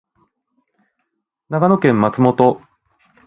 [1.49, 2.63] 長野県松本